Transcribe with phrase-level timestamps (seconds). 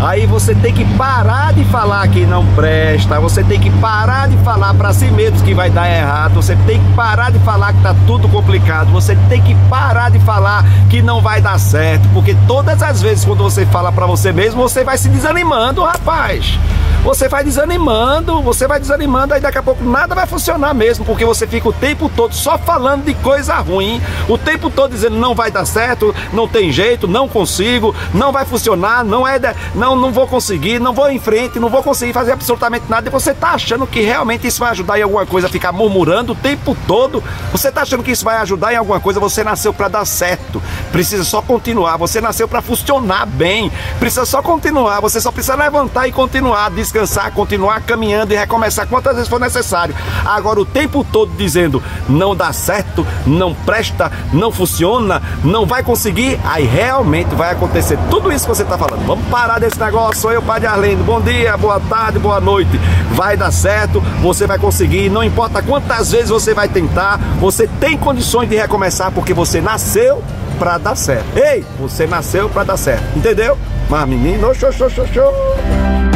[0.00, 4.36] Aí você tem que parar de falar que não presta, você tem que parar de
[4.38, 7.82] falar para si mesmo que vai dar errado, você tem que parar de falar que
[7.82, 12.36] tá tudo complicado, você tem que parar de falar que não vai dar certo, porque
[12.46, 16.58] todas as vezes quando você fala para você mesmo, você vai se desanimando, rapaz.
[17.06, 21.24] Você vai desanimando, você vai desanimando, aí daqui a pouco nada vai funcionar mesmo, porque
[21.24, 25.32] você fica o tempo todo só falando de coisa ruim, o tempo todo dizendo não
[25.32, 29.38] vai dar certo, não tem jeito, não consigo, não vai funcionar, não é,
[29.76, 33.08] não, não vou conseguir, não vou em frente, não vou conseguir fazer absolutamente nada.
[33.08, 36.36] E você tá achando que realmente isso vai ajudar em alguma coisa, ficar murmurando o
[36.36, 37.22] tempo todo?
[37.52, 39.20] Você tá achando que isso vai ajudar em alguma coisa?
[39.20, 41.96] Você nasceu para dar certo, precisa só continuar.
[41.98, 45.00] Você nasceu para funcionar bem, precisa só continuar.
[45.00, 49.94] Você só precisa levantar e continuar, descansar continuar caminhando e recomeçar quantas vezes for necessário.
[50.24, 56.40] Agora, o tempo todo dizendo não dá certo, não presta, não funciona, não vai conseguir,
[56.44, 59.06] aí realmente vai acontecer tudo isso que você está falando.
[59.06, 60.20] Vamos parar desse negócio.
[60.22, 61.02] Sou eu, Padre Arlindo.
[61.02, 62.78] Bom dia, boa tarde, boa noite.
[63.12, 67.96] Vai dar certo, você vai conseguir, não importa quantas vezes você vai tentar, você tem
[67.96, 70.22] condições de recomeçar porque você nasceu
[70.58, 71.36] para dar certo.
[71.36, 73.58] Ei, você nasceu para dar certo, entendeu?
[73.88, 76.15] Mas menino, show, show, show, show.